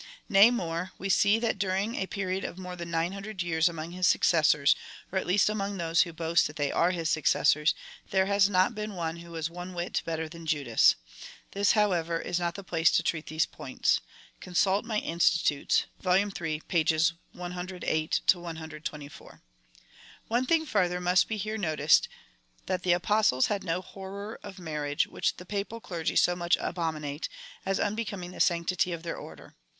Nay 0.27 0.49
more, 0.49 0.93
we 0.97 1.09
see 1.09 1.37
that 1.37 1.59
during 1.59 1.93
a 1.93 2.07
period 2.07 2.43
of 2.43 2.57
more 2.57 2.75
than 2.75 2.89
nine 2.89 3.11
hundred 3.11 3.43
years 3.43 3.69
among 3.69 3.91
his 3.91 4.07
successors, 4.07 4.75
or 5.11 5.19
at 5.19 5.27
least 5.27 5.47
among 5.47 5.77
those 5.77 6.03
wdio 6.03 6.15
boast 6.15 6.47
that 6.47 6.55
they 6.55 6.71
are 6.71 6.89
his 6.89 7.07
successors, 7.07 7.75
there 8.09 8.25
lias 8.25 8.49
not 8.49 8.73
been 8.73 8.95
one 8.95 9.17
who 9.17 9.29
was 9.29 9.47
one 9.51 9.73
Avliit 9.73 10.03
better 10.03 10.27
than 10.27 10.47
Judas. 10.47 10.95
This, 11.51 11.73
however, 11.73 12.19
is 12.19 12.39
not 12.39 12.55
the 12.55 12.63
place 12.63 12.89
to 12.93 13.03
treat 13.03 13.25
of 13.25 13.29
these 13.29 13.45
points. 13.45 14.01
Consult 14.39 14.85
my 14.85 14.97
Institutes, 14.97 15.85
(vol. 15.99 16.15
iii. 16.15 16.29
pp. 16.67 17.13
108 17.33 18.21
124) 18.33 19.41
One 20.27 20.45
thing 20.47 20.65
farther 20.65 20.99
must 20.99 21.29
here 21.29 21.57
be 21.57 21.61
noticed, 21.61 22.09
that 22.65 22.81
the 22.81 22.93
Apostles 22.93 23.45
had 23.49 23.63
no 23.63 23.81
horror 23.83 24.39
of 24.41 24.57
marriage, 24.57 25.05
which 25.05 25.37
the 25.37 25.45
Papal 25.45 25.79
clergy 25.79 26.15
so 26.15 26.35
much 26.35 26.57
abominate, 26.59 27.29
as 27.67 27.79
unbecoming 27.79 28.31
the 28.31 28.39
sanctity 28.39 28.91
of 28.93 29.03
their 29.03 29.15
order. 29.15 29.53